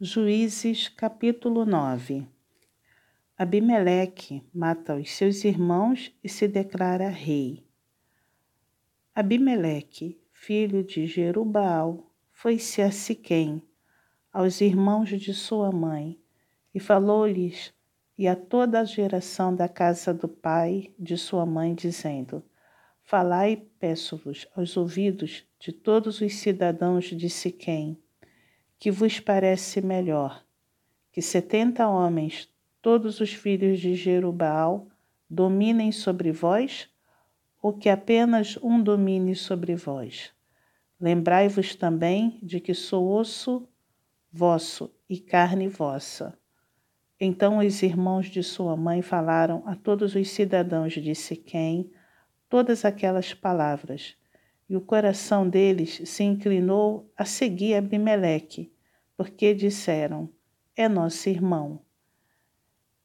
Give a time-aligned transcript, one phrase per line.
[0.00, 2.24] Juízes capítulo 9
[3.36, 7.66] Abimeleque mata os seus irmãos e se declara rei.
[9.12, 13.60] Abimeleque, filho de Jerubaal, foi-se a Siquém,
[14.32, 16.16] aos irmãos de sua mãe,
[16.72, 17.74] e falou-lhes
[18.16, 22.40] e a toda a geração da casa do pai de sua mãe, dizendo:
[23.02, 28.00] Falai, peço-vos, aos ouvidos de todos os cidadãos de Siquém,
[28.78, 30.44] que vos parece melhor,
[31.12, 32.48] que setenta homens,
[32.80, 34.86] todos os filhos de Jerubal,
[35.28, 36.88] dominem sobre vós,
[37.60, 40.32] ou que apenas um domine sobre vós?
[41.00, 43.68] Lembrai-vos também de que sou osso
[44.32, 46.38] vosso e carne vossa.
[47.20, 51.90] Então os irmãos de sua mãe falaram a todos os cidadãos de Siquém
[52.48, 54.16] todas aquelas palavras,
[54.68, 58.70] e o coração deles se inclinou a seguir Abimeleque,
[59.16, 60.28] porque disseram:
[60.76, 61.80] É nosso irmão.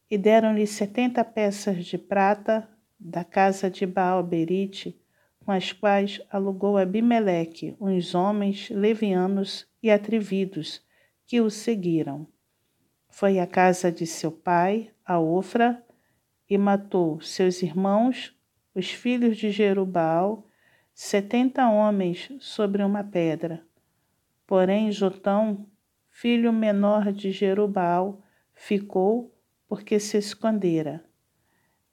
[0.09, 2.69] E deram-lhe setenta peças de prata
[2.99, 4.99] da casa de Baal-Berite,
[5.39, 10.81] com as quais alugou Abimeleque uns homens levianos e atrevidos
[11.25, 12.27] que o seguiram.
[13.09, 15.83] Foi à casa de seu pai, a Ofra,
[16.49, 18.35] e matou seus irmãos,
[18.75, 20.47] os filhos de Jerubal,
[20.93, 23.65] setenta homens sobre uma pedra.
[24.45, 25.65] Porém, Jotão,
[26.09, 28.21] filho menor de Jerubal,
[28.53, 29.33] ficou
[29.67, 31.03] porque se escondera.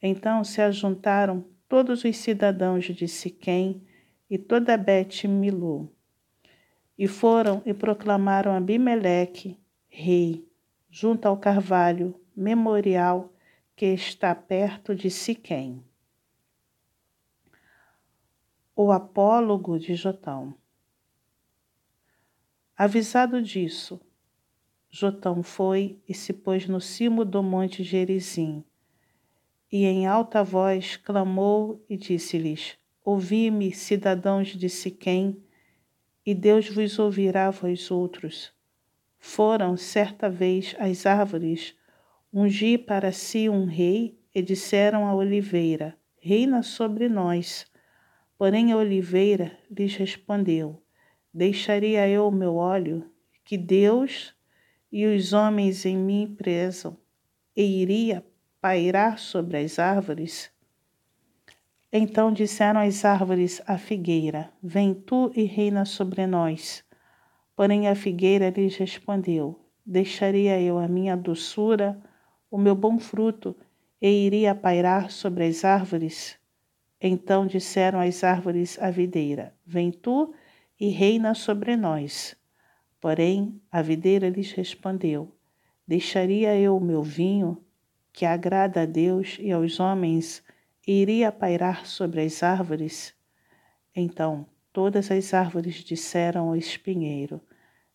[0.03, 3.83] Então se ajuntaram todos os cidadãos de Siquém
[4.29, 5.91] e toda Bet-Milu,
[6.99, 10.47] e foram e proclamaram Abimeleque, rei,
[10.91, 13.33] junto ao carvalho memorial
[13.75, 15.83] que está perto de Siquém.
[18.83, 20.55] O apólogo de Jotão.
[22.75, 24.01] Avisado disso,
[24.89, 28.65] Jotão foi e se pôs no cimo do monte Gerizim,
[29.71, 35.45] e em alta voz clamou e disse-lhes: Ouvi-me, cidadãos de Siquém,
[36.25, 38.51] e Deus vos ouvirá vós outros
[39.19, 41.77] foram certa vez as árvores
[42.33, 47.70] ungir para si um rei e disseram à oliveira: Reina sobre nós.
[48.41, 50.83] Porém a oliveira lhes respondeu:
[51.31, 53.05] Deixaria eu o meu óleo,
[53.45, 54.35] que Deus
[54.91, 56.97] e os homens em mim prezam,
[57.55, 58.25] e iria
[58.59, 60.51] pairar sobre as árvores?
[61.93, 66.83] Então disseram as árvores à figueira: Vem tu e reina sobre nós.
[67.55, 72.03] Porém a figueira lhes respondeu: Deixaria eu a minha doçura,
[72.51, 73.55] o meu bom fruto,
[74.01, 76.40] e iria pairar sobre as árvores?
[77.01, 80.35] Então disseram as árvores à videira: Vem tu
[80.79, 82.37] e reina sobre nós.
[83.01, 85.35] Porém a videira lhes respondeu:
[85.87, 87.65] Deixaria eu o meu vinho,
[88.13, 90.43] que agrada a Deus e aos homens,
[90.87, 93.15] e iria pairar sobre as árvores?
[93.97, 97.41] Então todas as árvores disseram ao espinheiro: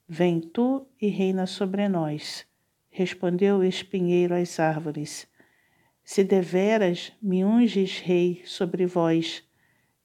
[0.08, 2.46] Vem tu e reina sobre nós.
[2.90, 5.28] Respondeu o espinheiro às árvores:
[6.06, 9.44] Se deveras me unges rei sobre vós,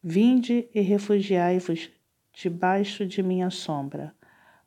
[0.02, 1.90] vinde e refugiai-vos
[2.32, 4.14] debaixo de minha sombra.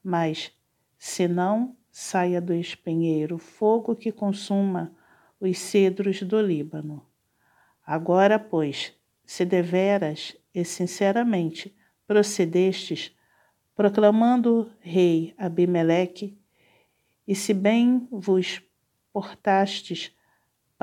[0.03, 0.51] Mas,
[0.95, 4.95] se não, saia do espinheiro fogo que consuma
[5.39, 7.03] os cedros do Líbano.
[7.83, 8.93] Agora, pois,
[9.25, 13.11] se deveras e sinceramente procedestes
[13.75, 16.37] proclamando rei Abimeleque,
[17.27, 18.61] e se bem vos
[19.11, 20.15] portastes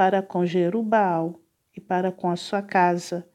[0.00, 1.38] para com Jerubal
[1.76, 3.28] e para com a sua casa,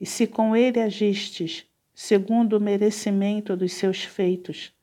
[0.00, 1.64] e se com ele agistes
[1.94, 4.76] segundo o merecimento dos seus feitos,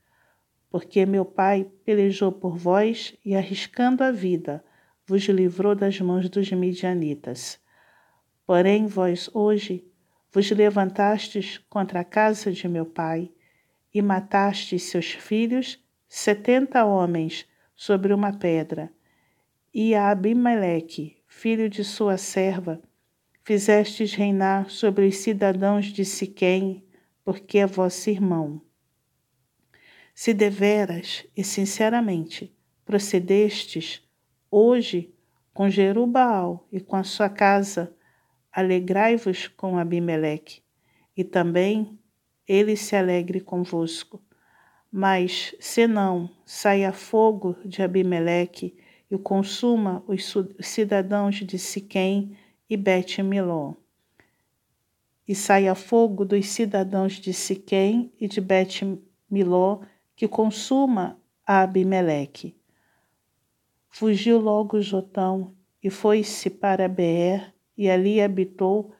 [0.70, 4.64] porque meu pai pelejou por vós e, arriscando a vida,
[5.06, 7.60] vos livrou das mãos dos midianitas.
[8.46, 9.86] Porém, vós hoje
[10.32, 13.30] vos levantastes contra a casa de meu pai
[13.92, 17.46] e mataste seus filhos, setenta homens,
[17.76, 18.90] sobre uma pedra,
[19.72, 22.82] e a Abimeleque, filho de sua serva,
[23.44, 26.84] fizestes reinar sobre os cidadãos de Siquém,
[27.24, 28.60] porque é vosso irmão.
[30.14, 34.02] Se deveras e sinceramente procedestes
[34.50, 35.14] hoje
[35.54, 37.94] com Jerubaal e com a sua casa,
[38.52, 40.62] alegrai-vos com Abimeleque,
[41.16, 41.98] e também
[42.46, 44.20] ele se alegre convosco.
[44.90, 48.76] Mas, se não, saia fogo de Abimeleque
[49.10, 52.36] e consuma os cidadãos de Siquém
[52.68, 53.74] e Bet-Miló.
[55.26, 59.80] E saia fogo dos cidadãos de Siquém e de Bet-Miló
[60.14, 62.54] que consuma a Abimeleque.
[63.88, 68.92] Fugiu logo Jotão e foi-se para Beer e ali habitou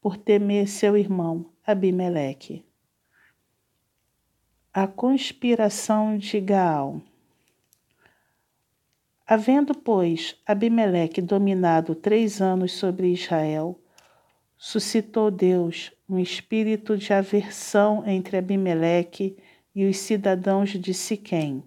[0.00, 2.64] por temer seu irmão Abimeleque.
[4.72, 7.00] A conspiração de Gaal.
[9.28, 13.76] Havendo, pois, Abimeleque dominado três anos sobre Israel,
[14.56, 19.36] suscitou Deus um espírito de aversão entre Abimeleque
[19.74, 21.64] e os cidadãos de Siquém.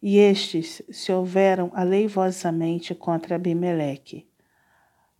[0.00, 4.28] E estes se houveram aleivosamente contra Abimeleque,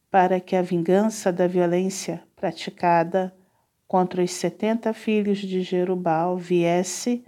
[0.08, 3.34] para que a vingança da violência praticada
[3.88, 7.24] contra os setenta filhos de Jerubal viesse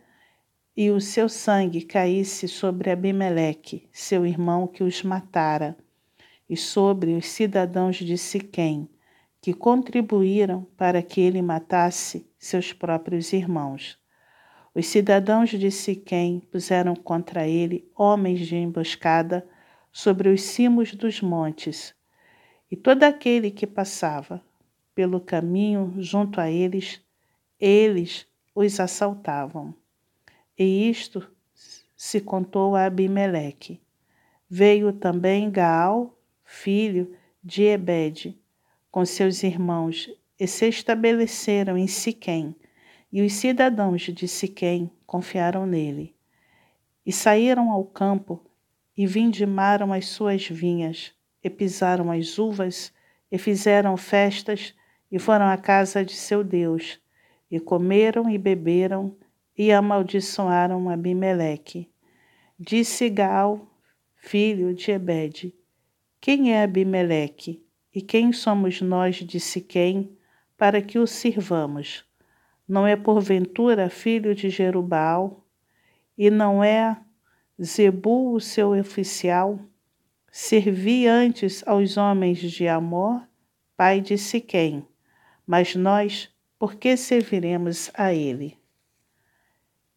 [0.76, 5.76] e o seu sangue caísse sobre Abimeleque, seu irmão que os matara,
[6.48, 8.88] e sobre os cidadãos de Siquém,
[9.40, 13.98] que contribuíram para que ele matasse seus próprios irmãos.
[14.74, 19.46] Os cidadãos de Siquém puseram contra ele homens de emboscada
[19.90, 21.94] sobre os cimos dos montes,
[22.70, 24.42] e todo aquele que passava
[24.94, 27.02] pelo caminho junto a eles,
[27.60, 29.74] eles os assaltavam.
[30.58, 31.26] E isto
[31.96, 33.80] se contou a Abimeleque.
[34.48, 38.38] Veio também Gaal, filho de Ebede,
[38.90, 42.54] com seus irmãos, e se estabeleceram em Siquém,
[43.12, 46.14] e os cidadãos de Siquém confiaram nele.
[47.04, 48.44] E saíram ao campo,
[48.96, 51.12] e vindimaram as suas vinhas,
[51.42, 52.92] e pisaram as uvas,
[53.30, 54.74] e fizeram festas,
[55.10, 57.00] e foram à casa de seu Deus,
[57.50, 59.16] e comeram e beberam,
[59.56, 61.90] e amaldiçoaram Abimeleque.
[62.58, 63.66] Disse Gal,
[64.14, 65.54] filho de Ebede,
[66.20, 67.64] quem é Abimeleque?
[67.94, 70.16] E quem somos nós de Siquém
[70.56, 72.04] para que o sirvamos?
[72.66, 75.44] Não é porventura filho de Jerubal?
[76.16, 76.96] E não é
[77.60, 79.58] Zebu o seu oficial?
[80.30, 83.22] Servi antes aos homens de Amor,
[83.76, 84.86] pai de Siquém,
[85.46, 88.61] mas nós, por que serviremos a ele?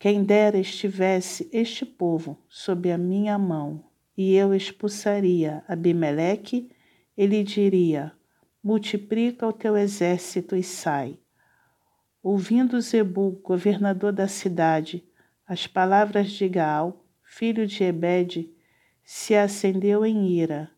[0.06, 3.84] Quem dera estivesse este povo sob a minha mão,
[4.16, 6.70] e eu expulsaria Abimeleque
[7.18, 8.12] ele diria:
[8.64, 11.18] Multiplica o teu exército e sai.
[12.22, 15.04] Ouvindo Zebu, governador da cidade,
[15.48, 18.54] as palavras de Gaal, filho de Ebede,
[19.04, 20.70] se acendeu em ira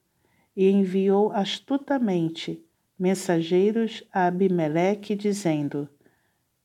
[0.56, 2.66] e enviou astutamente
[2.98, 5.90] mensageiros a Abimeleque, dizendo: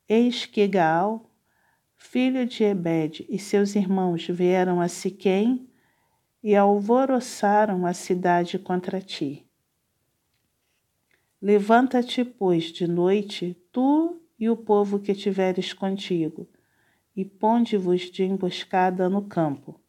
[0.08, 1.28] Eis que Gaal,
[2.02, 5.66] filho de Ebede, e seus irmãos vieram a Siquém
[6.42, 9.46] e alvoroçaram a cidade contra ti.
[11.40, 16.48] Levanta-te, pois, de noite, tu e o povo que tiveres contigo,
[17.16, 19.80] e ponde-vos de emboscada no campo.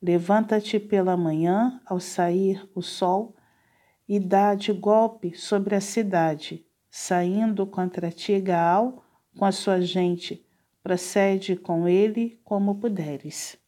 [0.00, 3.34] Levanta-te pela manhã, ao sair o sol,
[4.06, 9.02] e dá de golpe sobre a cidade, saindo contra ti Gaal
[9.36, 10.43] com a sua gente,
[10.84, 13.58] procede com ele como puderes.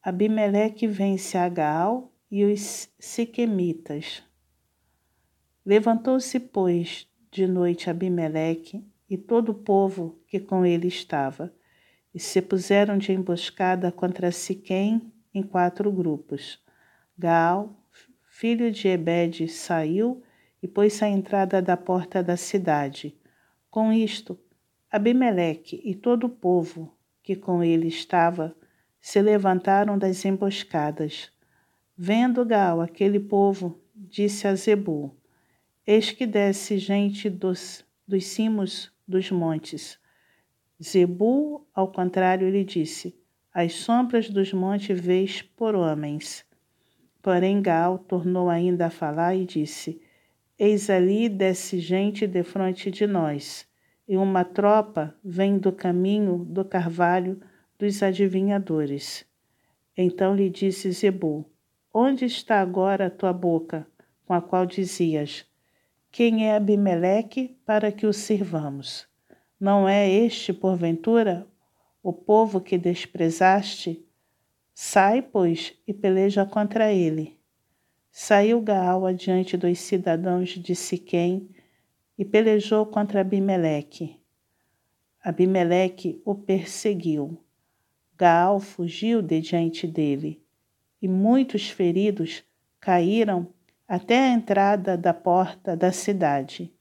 [0.00, 4.22] Abimeleque vence a Gaal e os siquemitas.
[5.66, 11.52] Levantou-se, pois, de noite Abimeleque e todo o povo que com ele estava,
[12.14, 16.62] e se puseram de emboscada contra Siquém em quatro grupos.
[17.18, 17.84] Gaal,
[18.30, 20.22] filho de Ebede, saiu
[20.62, 23.18] e pôs-se à entrada da porta da cidade.
[23.68, 24.38] Com isto,
[24.90, 28.56] Abimeleque e todo o povo que com ele estava
[29.00, 31.30] se levantaram das emboscadas.
[31.96, 35.14] Vendo Gaal aquele povo, disse a Zebu:
[35.86, 39.98] Eis que desce gente dos, dos cimos dos montes.
[40.82, 43.14] Zebu, ao contrário, lhe disse:
[43.52, 46.46] As sombras dos montes vês por homens.
[47.20, 50.00] Porém, Gal tornou ainda a falar e disse:
[50.58, 53.66] Eis ali desce gente defronte de nós,
[54.08, 57.38] e uma tropa vem do caminho do carvalho
[57.78, 59.26] dos adivinhadores.
[59.94, 61.44] Então lhe disse Zebu:
[61.92, 63.86] Onde está agora a tua boca,
[64.24, 65.44] com a qual dizias:
[66.10, 69.06] quem é Abimeleque para que o sirvamos?
[69.60, 71.46] Não é este, porventura,
[72.02, 74.02] o povo que desprezaste?
[74.72, 77.36] Sai, pois, e peleja contra ele.
[78.10, 81.50] Saiu Gaal adiante dos cidadãos de Siquém
[82.18, 84.20] e pelejou contra Abimeleque.
[85.22, 87.38] Abimeleque o perseguiu.
[88.16, 90.42] Gaal fugiu de diante dele,
[91.00, 92.42] e muitos feridos
[92.80, 93.54] caíram
[93.86, 96.74] até a entrada da porta da cidade.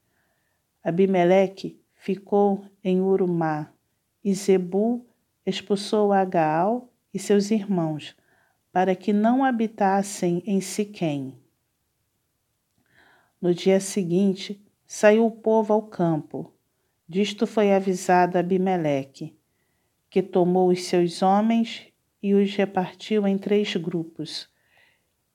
[0.83, 3.71] Abimeleque ficou em Urumá,
[4.23, 5.05] e Zebu
[5.45, 8.15] expulsou Agaal e seus irmãos,
[8.71, 11.37] para que não habitassem em Siquém.
[13.39, 16.53] No dia seguinte, saiu o povo ao campo.
[17.07, 19.35] Disto foi avisado Abimeleque,
[20.09, 21.87] que tomou os seus homens
[22.23, 24.49] e os repartiu em três grupos,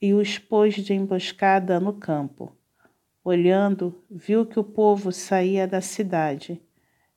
[0.01, 2.57] e os pôs de emboscada no campo.
[3.23, 6.61] Olhando, viu que o povo saía da cidade.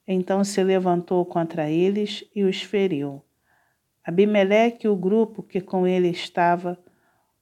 [0.05, 3.23] Então se levantou contra eles e os feriu.
[4.03, 6.77] Abimeleque e o grupo que com ele estava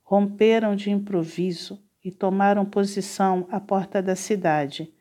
[0.03, 4.93] romperam de improviso e tomaram posição à porta da cidade,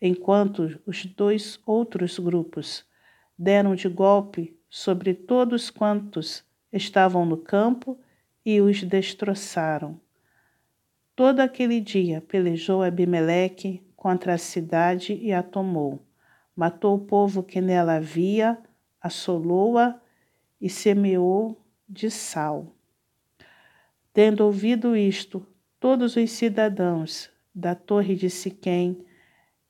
[0.00, 2.84] enquanto os dois outros grupos
[3.38, 7.98] deram de golpe sobre todos quantos estavam no campo
[8.44, 10.00] e os destroçaram.
[11.14, 16.00] Todo aquele dia pelejou Abimeleque contra a cidade e a tomou.
[16.54, 18.58] Matou o povo que nela havia,
[19.00, 20.00] assolou-a
[20.60, 22.74] e semeou de sal.
[24.12, 25.46] Tendo ouvido isto,
[25.86, 29.06] todos os cidadãos da torre de Siquém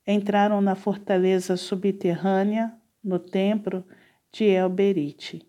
[0.07, 3.85] entraram na fortaleza subterrânea, no templo
[4.33, 5.47] de Elberite.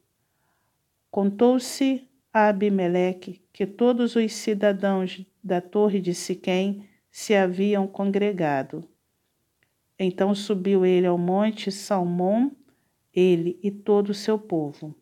[1.10, 8.84] Contou-se a Abimeleque que todos os cidadãos da torre de Siquém se haviam congregado.
[9.98, 12.52] Então subiu ele ao monte Salmão,
[13.14, 14.94] ele e todo o seu povo.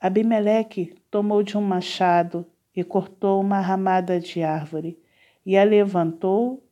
[0.00, 2.44] Abimeleque tomou de um machado
[2.78, 4.96] e cortou uma ramada de árvore,
[5.44, 6.64] e a levantou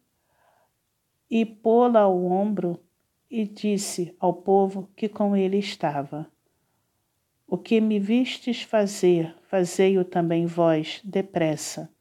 [1.29, 2.81] e pô-la ao ombro,
[3.29, 6.31] e disse ao povo que com ele estava:
[7.45, 11.93] O que me vistes fazer, fazei-o também vós, depressa.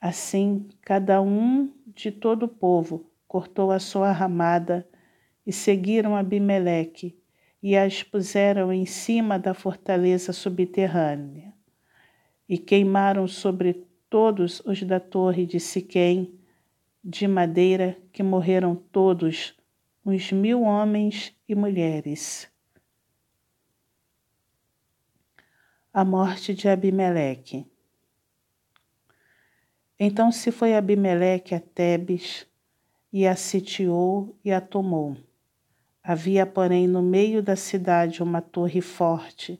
[0.00, 4.84] Assim, cada um de todo o povo cortou a sua ramada
[5.46, 7.16] e seguiram Abimeleque
[7.62, 11.51] e as puseram em cima da fortaleza subterrânea,
[12.52, 16.38] e queimaram sobre todos os da torre de Siquém
[17.02, 19.56] de madeira, que morreram todos,
[20.04, 22.52] uns mil homens e mulheres.
[25.94, 27.66] A morte de Abimeleque.
[29.98, 32.46] Então se foi Abimeleque a Tebes,
[33.10, 35.16] e a sitiou e a tomou
[36.04, 39.58] Havia, porém, no meio da cidade uma torre forte,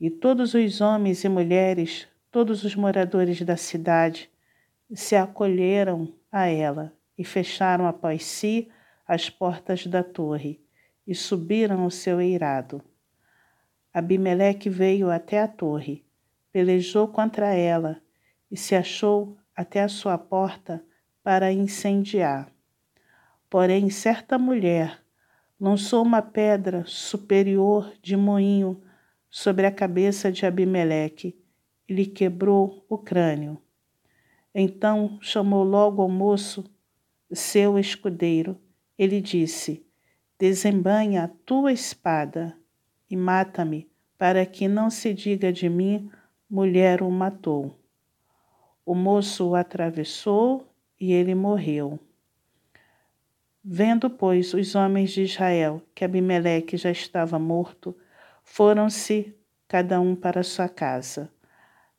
[0.00, 4.30] e todos os homens e mulheres, todos os moradores da cidade,
[4.94, 8.68] se acolheram a ela e fecharam após si
[9.06, 10.60] as portas da torre
[11.06, 12.82] e subiram ao seu eirado.
[13.92, 16.04] Abimeleque veio até a torre,
[16.52, 18.00] pelejou contra ela
[18.50, 20.84] e se achou até a sua porta
[21.22, 22.52] para incendiar.
[23.48, 25.00] Porém, certa mulher,
[25.58, 28.82] lançou uma pedra superior de moinho
[29.30, 31.36] sobre a cabeça de Abimeleque
[31.88, 33.60] e lhe quebrou o crânio.
[34.54, 36.64] Então chamou logo ao moço,
[37.32, 38.58] seu escudeiro.
[38.98, 39.84] Ele disse:
[40.38, 42.56] Desembanha a tua espada
[43.10, 46.10] e mata-me, para que não se diga de mim,
[46.48, 47.78] mulher o matou.
[48.84, 51.98] O moço o atravessou e ele morreu.
[53.62, 57.96] Vendo, pois, os homens de Israel que Abimeleque já estava morto,
[58.46, 59.36] foram-se
[59.68, 61.28] cada um para sua casa.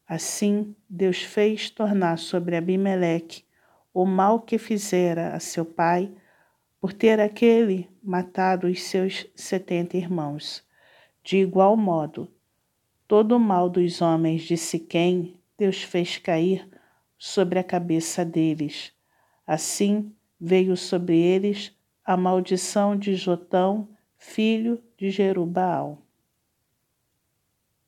[0.07, 3.43] Assim, Deus fez tornar sobre Abimeleque
[3.93, 6.11] o mal que fizera a seu pai,
[6.79, 10.63] por ter aquele matado os seus setenta irmãos.
[11.23, 12.31] De igual modo,
[13.07, 16.67] todo o mal dos homens de Siquém Deus fez cair
[17.17, 18.93] sobre a cabeça deles.
[19.45, 21.75] Assim, veio sobre eles
[22.05, 26.06] a maldição de Jotão, filho de Jerubaal.